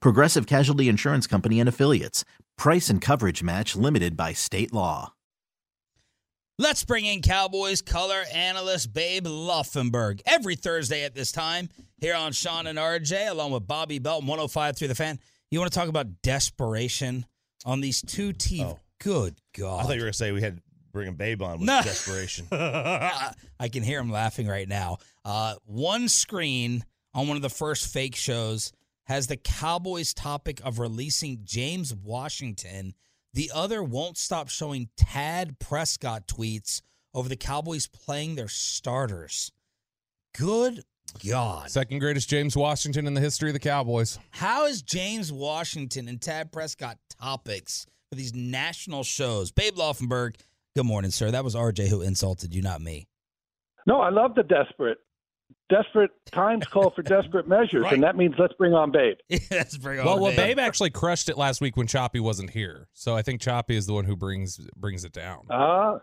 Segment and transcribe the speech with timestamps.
[0.00, 2.24] Progressive Casualty Insurance Company and Affiliates.
[2.56, 5.12] Price and coverage match limited by state law.
[6.58, 12.32] Let's bring in Cowboys color analyst Babe Laufenberg every Thursday at this time here on
[12.32, 15.18] Shan and RJ, along with Bobby Belt 105 through the fan.
[15.50, 17.24] You want to talk about desperation
[17.64, 18.72] on these two teams?
[18.72, 18.78] Oh.
[19.02, 19.80] Good God.
[19.80, 20.60] I thought you were going to say we had
[20.92, 21.80] bringing Babe on with No.
[21.82, 22.46] desperation.
[22.52, 23.32] I
[23.72, 24.98] can hear him laughing right now.
[25.24, 28.72] Uh, one screen on one of the first fake shows
[29.10, 32.94] has the Cowboys topic of releasing James Washington.
[33.34, 36.80] The other won't stop showing Dak Prescott tweets
[37.12, 39.50] over the Cowboys playing their starters.
[40.38, 40.84] Good
[41.28, 41.72] God.
[41.72, 44.16] Second greatest James Washington in the history of the Cowboys.
[44.30, 49.50] How is James Washington and Dak Prescott topics for these national shows?
[49.50, 50.36] Babe Laufenberg,
[50.76, 51.32] good morning, sir.
[51.32, 53.08] That was RJ who insulted you, not me.
[53.88, 54.98] No, I love the desperate.
[55.70, 57.92] Desperate times call for desperate measures, Right.
[57.94, 59.16] and that means let's bring on Babe.
[59.52, 60.56] Let's bring on well, well, Babe.
[60.56, 62.88] Babe actually crushed it last week when Choppy wasn't here.
[62.92, 65.46] So I think Choppy is the one who brings brings it down.
[65.48, 66.00] Ah,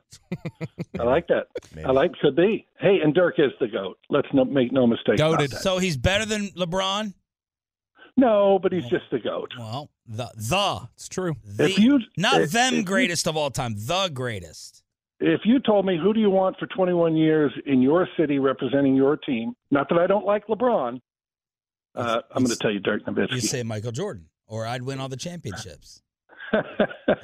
[0.99, 1.47] I like that.
[1.75, 1.85] Maybe.
[1.85, 2.65] I like could be.
[2.79, 3.97] Hey, and Dirk is the goat.
[4.09, 5.49] Let's no, make no mistake about Goated.
[5.49, 5.61] that.
[5.61, 7.13] So he's better than LeBron?
[8.15, 9.52] No, but he's just the goat.
[9.59, 11.36] Well, the the It's true.
[11.45, 14.83] the If you- not if- them if you- greatest of all time, the greatest.
[15.20, 18.95] If you told me who do you want for 21 years in your city representing
[18.95, 21.00] your team, not that I don't like LeBron,
[21.95, 23.32] uh, I'm going to tell you Dirk Nowitzki.
[23.32, 26.04] You say Michael Jordan, or I'd win all the championships.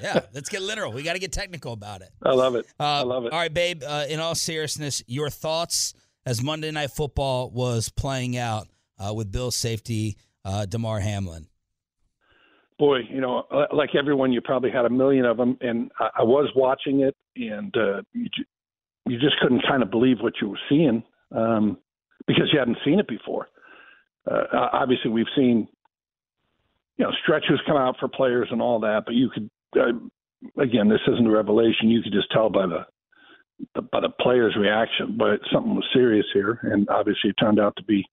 [0.01, 0.91] yeah, let's get literal.
[0.91, 2.09] We got to get technical about it.
[2.23, 2.65] I love it.
[2.79, 3.31] Uh, I love it.
[3.33, 3.83] All right, babe.
[3.85, 5.93] Uh, in all seriousness, your thoughts
[6.25, 8.67] as Monday Night Football was playing out
[8.97, 11.47] uh, with Bill's safety, uh, Damar Hamlin.
[12.79, 16.23] boy, you know, like everyone, you probably had a million of them, and I, I
[16.23, 18.27] was watching it, and uh, you,
[19.05, 21.03] you just couldn't kind of believe what you were seeing
[21.35, 21.77] um,
[22.27, 23.49] because you hadn't seen it before.
[24.29, 25.67] Uh, obviously, we've seen,
[26.97, 30.87] you know, stretchers come out for players and all that, but you could, uh, again,
[30.87, 31.89] this isn't a revelation.
[31.89, 32.85] You could just tell by the,
[33.75, 37.75] the by the player's reaction, but something was serious here, and obviously, it turned out
[37.77, 38.05] to be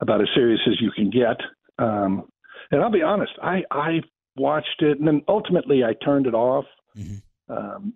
[0.00, 1.36] about as serious as you can get.
[1.78, 2.28] Um,
[2.70, 4.00] and I'll be honest, I I
[4.36, 6.66] watched it, and then ultimately I turned it off.
[6.96, 7.22] Mhm.
[7.48, 7.94] Um,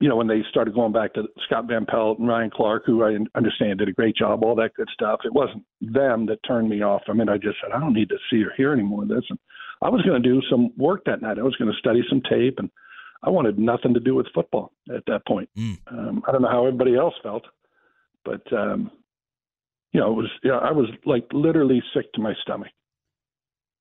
[0.00, 3.04] you know, when they started going back to Scott Van Pelt and Ryan Clark, who
[3.04, 5.20] I understand did a great job, all that good stuff.
[5.24, 7.02] It wasn't them that turned me off.
[7.08, 9.10] I mean, I just said I don't need to see or hear any more of
[9.10, 9.24] this.
[9.28, 9.38] And
[9.82, 11.38] I was going to do some work that night.
[11.38, 12.70] I was going to study some tape, and
[13.22, 15.50] I wanted nothing to do with football at that point.
[15.56, 15.78] Mm.
[15.90, 17.44] Um, I don't know how everybody else felt,
[18.24, 18.90] but um,
[19.92, 20.30] you know, it was.
[20.42, 22.70] You know, I was like literally sick to my stomach.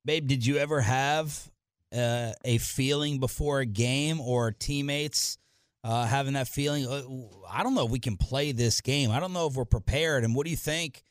[0.03, 1.49] Babe, did you ever have
[1.95, 5.37] uh, a feeling before a game or teammates
[5.83, 6.87] uh, having that feeling?
[6.87, 7.01] uh,
[7.49, 9.11] I don't know if we can play this game.
[9.11, 10.23] I don't know if we're prepared.
[10.23, 11.03] And what do you think,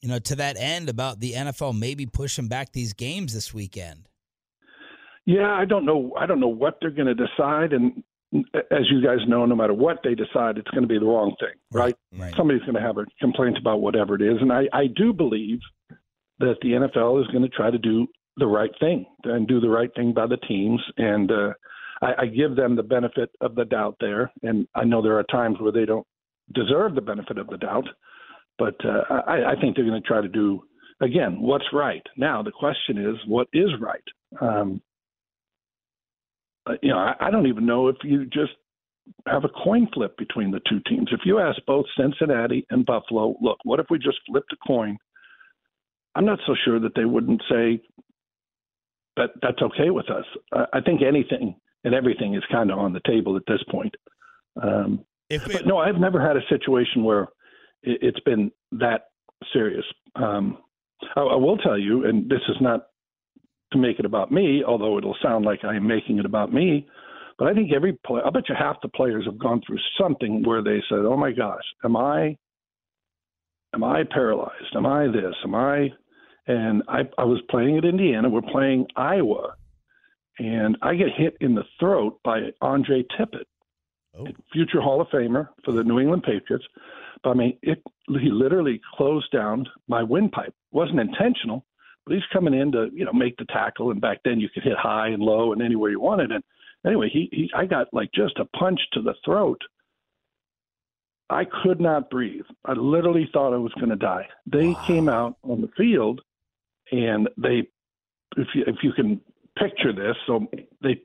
[0.00, 4.08] you know, to that end about the NFL maybe pushing back these games this weekend?
[5.28, 6.14] Yeah, I don't know.
[6.18, 8.02] I don't know what they're going to decide, and
[8.32, 11.34] as you guys know, no matter what they decide, it's going to be the wrong
[11.38, 11.94] thing, right?
[12.16, 12.34] Right.
[12.34, 15.58] Somebody's going to have a complaint about whatever it is, and I, I do believe
[16.38, 18.06] that the NFL is going to try to do
[18.38, 21.52] the right thing and do the right thing by the teams, and uh,
[22.02, 24.30] I, I give them the benefit of the doubt there.
[24.42, 26.06] And I know there are times where they don't
[26.54, 27.86] deserve the benefit of the doubt,
[28.58, 30.62] but uh, I, I think they're going to try to do
[31.00, 32.02] again what's right.
[32.16, 34.02] Now the question is, what is right?
[34.40, 34.80] Um,
[36.66, 38.52] uh, you know, I, I don't even know if you just
[39.26, 41.08] have a coin flip between the two teams.
[41.12, 44.98] If you ask both Cincinnati and Buffalo, look, what if we just flipped a coin?
[46.14, 47.80] I'm not so sure that they wouldn't say
[49.16, 50.24] that that's okay with us.
[50.52, 51.56] I, I think anything
[51.88, 53.94] and everything is kind of on the table at this point.
[54.62, 57.22] Um, but no, I've never had a situation where
[57.82, 59.04] it, it's been that
[59.54, 59.84] serious.
[60.14, 60.58] Um,
[61.16, 62.88] I, I will tell you, and this is not
[63.72, 66.86] to make it about me, although it'll sound like I'm making it about me.
[67.38, 70.42] But I think every play, I bet you half the players have gone through something
[70.44, 72.36] where they said, "Oh my gosh, am I,
[73.74, 74.74] am I paralyzed?
[74.74, 75.34] Am I this?
[75.42, 75.88] Am I?"
[76.46, 78.28] And I, I was playing at Indiana.
[78.28, 79.54] We're playing Iowa,
[80.38, 83.44] and I get hit in the throat by Andre Tippett,
[84.18, 84.26] Oh.
[84.52, 86.64] future Hall of Famer for the New England Patriots.
[87.22, 90.54] But I mean, it he literally closed down my windpipe.
[90.72, 91.64] wasn't intentional,
[92.04, 93.90] but he's coming in to you know make the tackle.
[93.90, 96.32] And back then you could hit high and low and anywhere you wanted.
[96.32, 96.42] And
[96.86, 99.60] anyway, he, he I got like just a punch to the throat.
[101.30, 102.46] I could not breathe.
[102.64, 104.26] I literally thought I was going to die.
[104.46, 106.22] They came out on the field,
[106.90, 107.68] and they,
[108.36, 109.20] if you if you can
[109.60, 110.46] picture this, so
[110.82, 111.00] they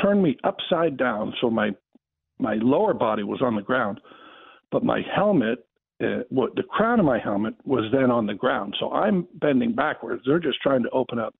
[0.00, 1.70] turned me upside down, so my
[2.38, 4.00] my lower body was on the ground,
[4.72, 5.64] but my helmet,
[6.02, 8.74] uh, what the crown of my helmet was then on the ground.
[8.80, 10.22] So I'm bending backwards.
[10.26, 11.34] They're just trying to open up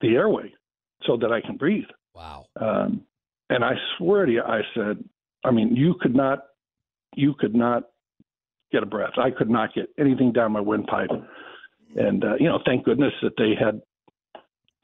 [0.00, 0.54] the airway
[1.02, 1.88] so that I can breathe.
[2.14, 2.46] Wow.
[2.58, 3.02] Um,
[3.50, 5.04] and I swear to you, I said,
[5.44, 6.44] I mean, you could not,
[7.14, 7.84] you could not
[8.72, 9.12] get a breath.
[9.18, 11.10] I could not get anything down my windpipe.
[11.96, 13.80] And uh, you know, thank goodness that they had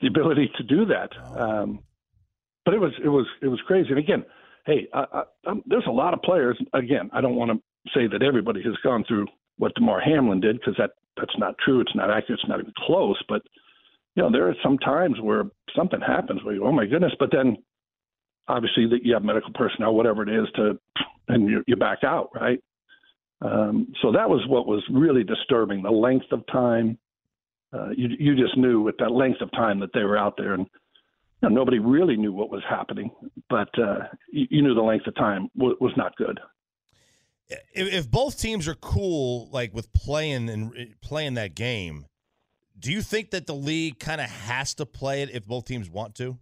[0.05, 1.11] the ability to do that.
[1.39, 1.81] Um,
[2.65, 3.89] but it was, it was, it was crazy.
[3.91, 4.25] And again,
[4.67, 6.59] hey, I, I, there's a lot of players.
[6.75, 10.59] Again, I don't want to say that everybody has gone through what Damar Hamlin did
[10.59, 11.81] because that that's not true.
[11.81, 12.41] It's not accurate.
[12.41, 13.21] It's not even close.
[13.29, 13.43] But
[14.15, 15.45] you know, there are some times where
[15.77, 17.56] something happens where you, oh my goodness, but then
[18.49, 20.79] obviously that you have medical personnel, whatever it is, to
[21.29, 22.61] and you, you back out, right?
[23.41, 25.83] Um, so that was what was really disturbing.
[25.83, 26.99] The length of time.
[27.75, 30.55] Uh, you you just knew at that length of time that they were out there,
[30.55, 30.67] and
[31.43, 33.11] you know, nobody really knew what was happening,
[33.50, 34.00] but uh,
[34.31, 36.38] you, you knew the length of time w- was not good.
[37.49, 42.06] If, if both teams are cool, like with playing and playing that game,
[42.79, 45.91] do you think that the league kind of has to play it if both teams
[45.91, 46.38] want to?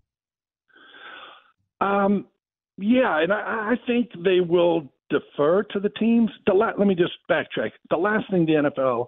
[1.81, 2.27] Um,
[2.79, 6.31] yeah, and I, I think they will defer to the teams.
[6.47, 7.71] The la- let me just backtrack.
[7.91, 9.07] The last thing the NFL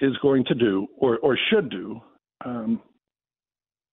[0.00, 2.00] is going to do, or or should do,
[2.44, 2.80] um,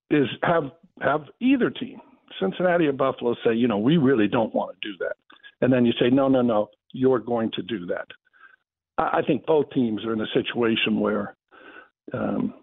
[0.10, 0.72] is have
[1.02, 2.00] have either team,
[2.40, 5.16] Cincinnati or Buffalo, say, you know, we really don't want to do that,
[5.62, 8.08] and then you say, no, no, no, you're going to do that.
[8.98, 11.36] I, I think both teams are in a situation where
[12.14, 12.54] um,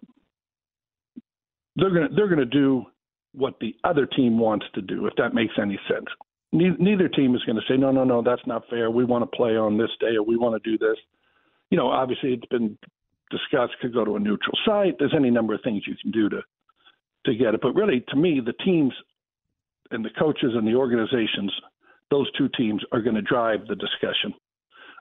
[1.76, 2.84] they're going to they're going to do
[3.32, 6.06] what the other team wants to do, if that makes any sense.
[6.52, 8.90] Ne- neither team is going to say, no, no, no, that's not fair.
[8.90, 10.96] We want to play on this day or we want to do this.
[11.70, 12.76] You know, obviously it's been
[13.30, 14.96] discussed, could go to a neutral site.
[14.98, 16.40] There's any number of things you can do to
[17.26, 17.60] to get it.
[17.60, 18.92] But really, to me, the teams
[19.90, 21.52] and the coaches and the organizations,
[22.10, 24.32] those two teams are going to drive the discussion.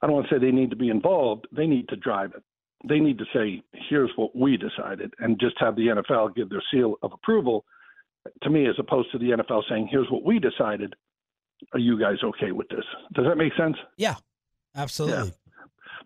[0.01, 1.47] I don't want to say they need to be involved.
[1.55, 2.43] They need to drive it.
[2.87, 6.63] They need to say, here's what we decided, and just have the NFL give their
[6.71, 7.65] seal of approval
[8.43, 10.93] to me, as opposed to the NFL saying, here's what we decided.
[11.73, 12.85] Are you guys okay with this?
[13.13, 13.75] Does that make sense?
[13.97, 14.15] Yeah,
[14.75, 15.33] absolutely.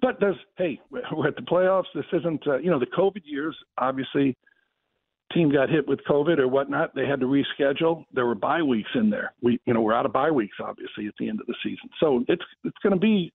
[0.01, 1.85] But there's, hey, we're at the playoffs.
[1.93, 4.35] This isn't, uh, you know, the COVID years, obviously,
[5.33, 6.93] team got hit with COVID or whatnot.
[6.95, 8.05] They had to reschedule.
[8.13, 9.33] There were bye weeks in there.
[9.41, 11.89] We, you know, we're out of bye weeks, obviously, at the end of the season.
[11.99, 13.33] So it's, it's going to be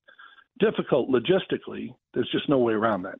[0.58, 1.94] difficult logistically.
[2.14, 3.18] There's just no way around that.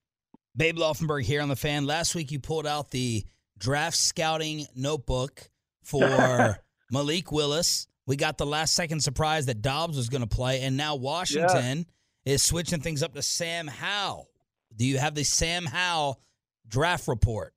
[0.57, 1.87] Babe Laufenberg here on the fan.
[1.87, 3.25] Last week you pulled out the
[3.59, 5.49] draft scouting notebook
[5.85, 6.59] for
[6.91, 7.87] Malik Willis.
[8.07, 11.87] We got the last second surprise that Dobbs was going to play, and now Washington
[12.29, 14.29] is switching things up to Sam Howell.
[14.77, 16.21] Do you have the Sam Howell
[16.69, 17.55] draft report?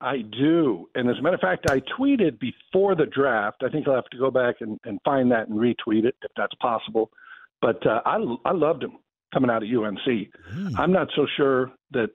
[0.00, 0.88] I do.
[0.94, 3.62] And as a matter of fact, I tweeted before the draft.
[3.64, 6.30] I think I'll have to go back and, and find that and retweet it if
[6.36, 7.10] that's possible.
[7.60, 8.92] But uh, I, I loved him
[9.34, 10.28] coming out of UNC.
[10.48, 10.68] Hmm.
[10.78, 12.10] I'm not so sure that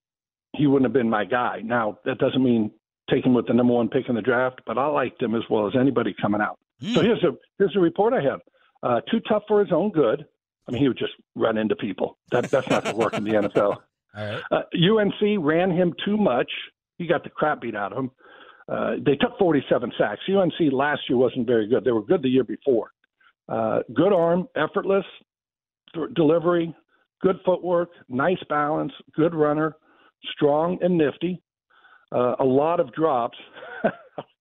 [0.56, 1.60] he wouldn't have been my guy.
[1.64, 2.72] Now, that doesn't mean
[3.10, 5.42] take him with the number one pick in the draft, but I liked him as
[5.50, 6.58] well as anybody coming out.
[6.82, 7.06] So Hmm.
[7.06, 8.40] here's a here's a report I have.
[8.82, 10.26] Uh, too tough for his own good.
[10.68, 12.18] I mean, he would just run into people.
[12.32, 13.78] That that's not going to work in the NFL.
[14.16, 14.42] All right.
[14.52, 16.50] Uh, UNC ran him too much.
[16.98, 18.12] He got the crap beat out of him.
[18.72, 20.22] Uh, they took 47 sacks.
[20.30, 21.84] UNC last year wasn't very good.
[21.84, 22.92] They were good the year before.
[23.50, 25.04] Uh, good arm, effortless
[25.94, 26.74] th- delivery,
[27.22, 29.76] good footwork, nice balance, good runner,
[30.34, 31.42] strong and nifty.
[32.12, 33.38] Uh, a lot of drops.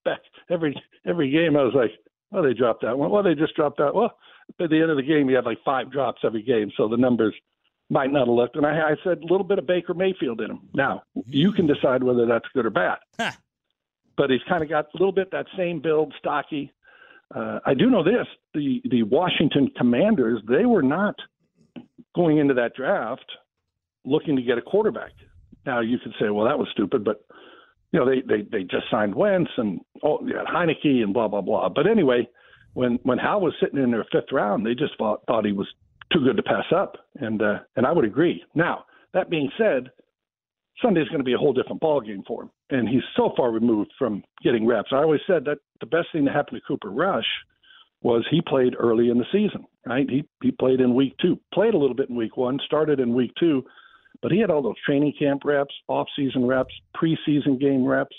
[0.04, 0.74] Back every
[1.06, 1.90] every game, I was like,
[2.30, 3.10] "Well, they dropped that one.
[3.10, 4.16] Well, they just dropped that." Well,
[4.58, 6.96] by the end of the game, you had like five drops every game, so the
[6.96, 7.34] numbers
[7.90, 8.56] might not have looked.
[8.56, 10.60] And I, I said a little bit of Baker Mayfield in him.
[10.74, 12.98] Now you can decide whether that's good or bad.
[13.18, 13.32] Huh.
[14.16, 16.72] But he's kind of got a little bit that same build, stocky.
[17.34, 21.16] Uh, I do know this: the the Washington Commanders they were not
[22.14, 23.24] going into that draft
[24.04, 25.12] looking to get a quarterback.
[25.64, 27.24] Now you could say, well, that was stupid, but
[27.92, 31.42] you know, they they they just signed Wentz and oh, yeah, Heinicke and blah blah
[31.42, 31.68] blah.
[31.68, 32.28] But anyway,
[32.74, 35.68] when when Howell was sitting in their fifth round, they just thought thought he was
[36.12, 38.42] too good to pass up, and uh, and I would agree.
[38.54, 39.90] Now that being said,
[40.82, 43.50] Sunday's going to be a whole different ball game for him, and he's so far
[43.50, 44.90] removed from getting reps.
[44.92, 47.26] I always said that the best thing that happened to Cooper Rush
[48.02, 50.08] was he played early in the season, right?
[50.08, 53.14] He he played in week two, played a little bit in week one, started in
[53.14, 53.64] week two,
[54.22, 58.16] but he had all those training camp reps, off season reps, preseason game reps.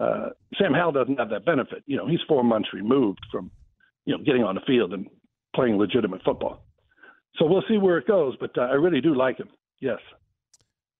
[0.00, 1.82] Uh, Sam Howell doesn't have that benefit.
[1.86, 3.50] You know, he's four months removed from,
[4.08, 5.06] you know, getting on the field and
[5.54, 6.64] playing legitimate football.
[7.36, 9.50] So we'll see where it goes, but uh, I really do like him.
[9.80, 9.98] Yes.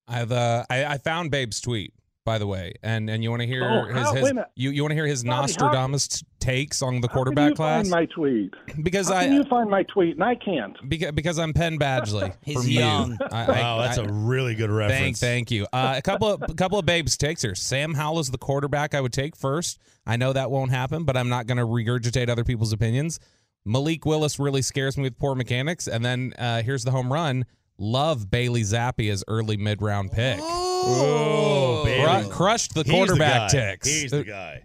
[0.06, 1.94] I've uh, I, I found Babe's tweet
[2.28, 4.34] by the way, and and you want to hear Oh, his, how- his wait a
[4.34, 4.48] minute.
[4.54, 7.48] you you want to hear his Bobby, how- Nostradamus takes on the How quarterback can
[7.50, 8.54] you class Find my tweet.
[8.82, 10.76] because How I can you find my tweet and I can't?
[10.88, 12.34] because, because I'm Penn Badgley.
[12.42, 13.10] He's from young.
[13.20, 13.26] You.
[13.32, 15.20] I, Wow, that's I- a really good Thank, reference.
[15.20, 15.66] thank you.
[15.72, 17.54] Uh, a couple of a couple of babes takes here.
[17.54, 19.78] Sam Howell is the quarterback I would take first.
[20.06, 23.18] I know that won't happen, but I'm not going to regurgitate other people's opinions.
[23.64, 27.44] Malik Willis really scares me with poor mechanics, and then uh, here's the home run.
[27.78, 30.38] Love Bailey Zappe as early mid round pick.
[30.40, 32.28] Oh, Cru- Bailey.
[32.30, 33.70] crushed the He's quarterback the guy.
[33.70, 33.88] ticks.
[33.88, 34.64] He's the guy.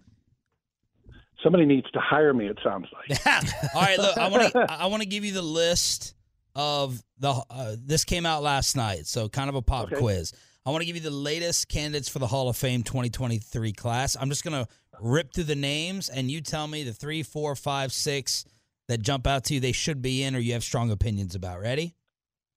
[1.44, 2.48] Somebody needs to hire me.
[2.48, 3.28] It sounds like.
[3.76, 6.16] All right, look, I want to I want to give you the list
[6.56, 9.98] of the uh, this came out last night, so kind of a pop Okay.
[10.00, 10.32] quiz.
[10.66, 14.16] I want to give you the latest candidates for the Hall of Fame 2023 class.
[14.18, 14.66] I'm just gonna
[15.02, 18.46] rip through the names, and you tell me the three, four, five, six
[18.88, 19.60] that jump out to you.
[19.60, 21.60] They should be in, or you have strong opinions about.
[21.60, 21.94] Ready?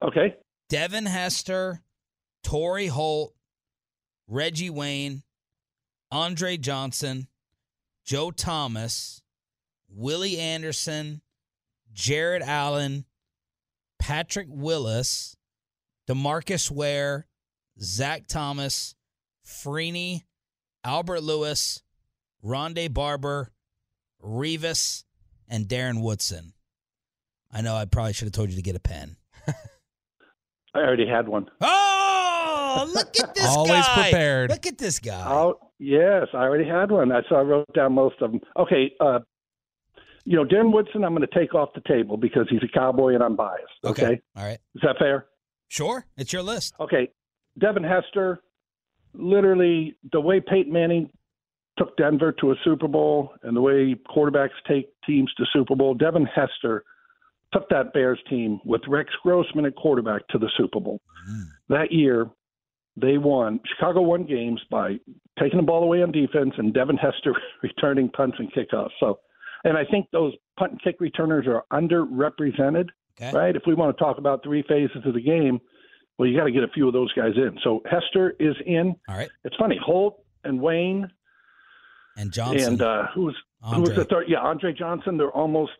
[0.04, 0.36] Okay.
[0.68, 1.80] Devin Hester,
[2.44, 3.34] Torry Holt,
[4.28, 5.22] Reggie Wayne,
[6.10, 7.28] Andre Johnson,
[8.04, 9.22] Joe Thomas,
[9.88, 11.20] Willie Anderson,
[11.92, 13.04] Jared Allen,
[13.98, 15.36] Patrick Willis,
[16.08, 17.26] Demarcus Ware,
[17.80, 18.94] Zach Thomas,
[19.44, 20.22] Freeney,
[20.84, 21.82] Albert Lewis,
[22.44, 23.52] Rondé Barber,
[24.22, 25.04] Revis,
[25.48, 26.52] and Darren Woodson.
[27.52, 29.16] I know I probably should have told you to get a pen.
[30.74, 31.46] I already had one.
[31.60, 32.05] Oh,
[32.94, 34.02] look at this Always guy.
[34.02, 34.50] prepared.
[34.50, 35.24] Look at this guy.
[35.26, 37.12] Oh, yes, I already had one.
[37.12, 38.40] I so I wrote down most of them.
[38.58, 38.92] Okay.
[39.00, 39.20] Uh,
[40.24, 43.14] you know, Darren Woodson, I'm going to take off the table because he's a cowboy
[43.14, 43.62] and I'm biased.
[43.84, 44.20] Okay.
[44.36, 44.58] All right.
[44.74, 45.26] Is that fair?
[45.68, 46.04] Sure.
[46.16, 46.74] It's your list.
[46.80, 47.08] Okay.
[47.58, 48.40] Devin Hester,
[49.14, 51.10] literally the way Peyton Manning
[51.78, 55.94] took Denver to a Super Bowl and the way quarterbacks take teams to Super Bowl,
[55.94, 56.84] Devin Hester
[57.52, 61.00] took that Bears team with Rex Grossman at quarterback to the Super Bowl.
[61.68, 62.26] That year,
[62.96, 63.60] they won.
[63.66, 64.96] Chicago won games by
[65.38, 68.90] taking the ball away on defense and Devin Hester returning punts and kickoffs.
[69.00, 69.18] So,
[69.64, 72.88] and I think those punt and kick returners are underrepresented
[73.20, 73.32] Okay.
[73.32, 73.56] right?
[73.56, 75.58] If we want to talk about three phases of the game,
[76.18, 77.58] well, you got to get a few of those guys in.
[77.64, 78.94] So Hester is in.
[79.08, 79.30] All right.
[79.44, 81.10] It's funny, Holt and Wayne
[82.18, 82.74] And Johnson.
[82.74, 84.26] and uh, who's who was the third?
[84.28, 85.16] Yeah, Andre Johnson.
[85.16, 85.72] They're almost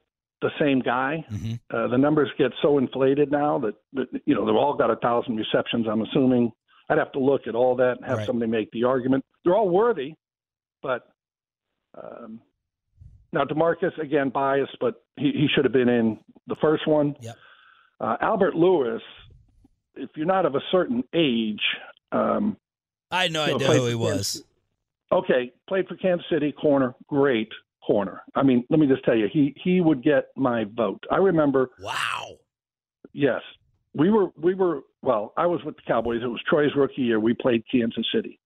[0.42, 1.24] the same guy.
[1.30, 1.60] Mhm.
[1.72, 4.96] Uh, the numbers get so inflated now that, that you know they've all got a
[4.96, 5.86] thousand receptions.
[5.90, 6.52] I'm assuming.
[6.88, 8.26] I'd have to look at all that and have Right.
[8.26, 9.24] somebody make the argument.
[9.44, 10.14] They're all worthy,
[10.82, 11.08] but
[12.00, 12.40] um,
[13.32, 17.16] now Demarcus again biased, but he, he should have been in the first one.
[17.20, 17.36] Yep.
[18.00, 19.02] Uh, Albert Lewis,
[19.94, 21.60] if you're not of a certain age,
[22.12, 22.56] um,
[23.10, 24.42] I had no No, idea who he was.
[25.10, 27.48] okay, played for Kansas City, corner, great
[27.84, 28.20] corner.
[28.34, 31.02] I mean, let me just tell you, he he would get my vote.
[31.10, 32.36] I remember, Wow.
[33.12, 33.40] yes,
[33.96, 36.20] we were we were well, I was with the Cowboys.
[36.22, 37.20] It was Troy's rookie year.
[37.20, 38.38] We played Kansas City,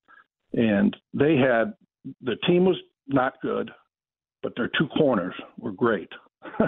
[0.52, 1.74] and they had
[2.22, 2.76] the team was
[3.08, 3.70] not good,
[4.42, 6.10] but their two corners were great,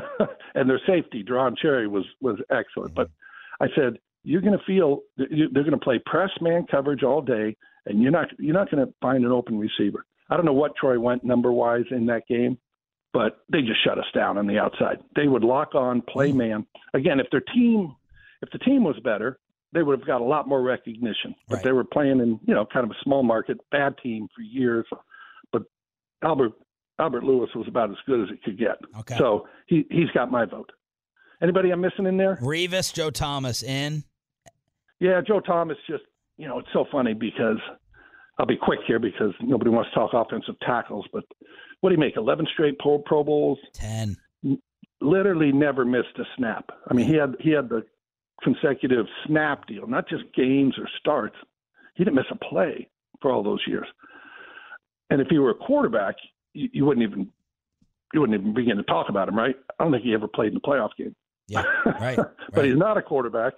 [0.54, 2.94] and their safety, Deron Cherry, was was excellent.
[2.94, 3.08] But
[3.60, 7.56] I said, you're going to feel they're going to play press man coverage all day,
[7.86, 10.04] and you're not you're not going to find an open receiver.
[10.28, 12.58] I don't know what Troy went number wise in that game,
[13.12, 14.98] but they just shut us down on the outside.
[15.14, 16.38] They would lock on, play mm-hmm.
[16.38, 16.66] man.
[16.94, 17.94] Again, if their team
[18.42, 19.38] if the team was better,
[19.72, 21.34] they would have got a lot more recognition.
[21.48, 21.64] But Right.
[21.64, 24.84] they were playing in, you know, kind of a small market, bad team for years.
[25.52, 25.62] But
[26.22, 26.52] Albert
[26.98, 28.76] Albert Lewis was about as good as it could get.
[29.00, 29.16] Okay.
[29.16, 30.70] So he he's got my vote.
[31.40, 32.36] Anybody I'm missing in there?
[32.42, 34.04] Revis, Joe Thomas in.
[35.00, 36.04] Yeah, Joe Thomas just
[36.36, 37.58] you know, it's so funny because
[38.38, 41.24] I'll be quick here because nobody wants to talk offensive tackles, but
[41.80, 42.16] what do you make?
[42.16, 44.16] Eleven straight pro, pro bowls, 10.
[45.00, 46.70] literally never missed a snap.
[46.88, 47.84] I mean, he had he had the
[48.42, 51.36] consecutive snap deal, not just games or starts.
[51.94, 52.88] He didn't miss a play
[53.20, 53.86] for all those years.
[55.10, 56.16] And if he were a quarterback,
[56.54, 57.30] you, you wouldn't even
[58.12, 59.56] you wouldn't even begin to talk about him, right?
[59.78, 61.14] I don't think he ever played in a playoff game.
[61.48, 61.64] Yeah.
[61.86, 62.16] Right.
[62.16, 62.64] but right.
[62.66, 63.54] he's not a quarterback.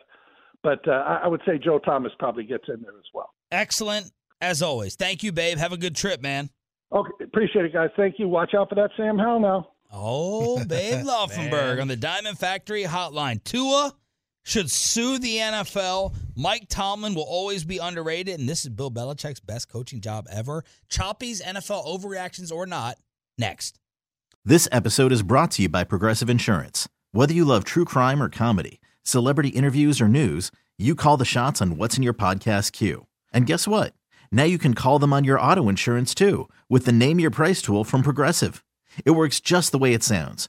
[0.62, 3.30] But uh, I, I would say Joe Thomas probably gets in there as well.
[3.52, 4.10] Excellent.
[4.40, 5.58] As always, thank you, babe.
[5.58, 6.50] Have a good trip, man.
[6.92, 7.90] Okay, appreciate it, guys.
[7.96, 8.28] Thank you.
[8.28, 9.68] Watch out for that Sam Howell now.
[9.92, 13.42] Oh, Babe Laufenberg on the Diamond Factory Hotline.
[13.44, 13.94] Tua
[14.44, 16.14] should sue the NFL.
[16.36, 20.64] Mike Tomlin will always be underrated, and this is Bill Belichick's best coaching job ever.
[20.88, 22.98] Choppy's NFL overreactions or not.
[23.36, 23.80] Next.
[24.44, 26.88] This episode is brought to you by Progressive Insurance.
[27.12, 31.62] Whether you love true crime or comedy, celebrity interviews or news, you call the shots
[31.62, 33.06] on what's in your podcast queue.
[33.32, 33.94] And guess what?
[34.30, 37.62] Now you can call them on your auto insurance too with the Name Your Price
[37.62, 38.62] tool from Progressive.
[39.04, 40.48] It works just the way it sounds.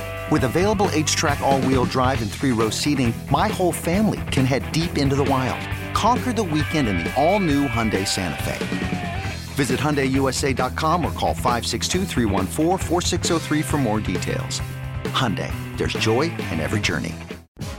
[0.31, 4.45] With available H track, all wheel drive, and three row seating, my whole family can
[4.45, 5.59] head deep into the wild.
[5.93, 9.23] Conquer the weekend in the all new Hyundai Santa Fe.
[9.55, 12.05] Visit HyundaiUSA.com or call 562
[13.63, 14.61] for more details.
[15.03, 17.13] Hyundai, there's joy in every journey.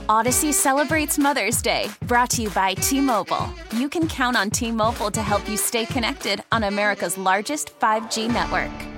[0.07, 3.51] Odyssey celebrates Mother's Day, brought to you by T Mobile.
[3.75, 8.31] You can count on T Mobile to help you stay connected on America's largest 5G
[8.31, 8.92] network.